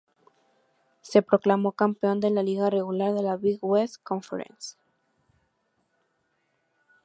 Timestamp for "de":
2.21-2.31, 3.13-3.21